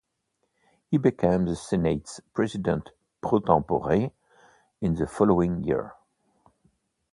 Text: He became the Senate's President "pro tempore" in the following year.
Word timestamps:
He 0.89 0.97
became 0.97 1.45
the 1.45 1.55
Senate's 1.55 2.21
President 2.33 2.89
"pro 3.21 3.37
tempore" 3.39 4.11
in 4.81 4.95
the 4.95 5.05
following 5.05 5.63
year. 5.63 5.93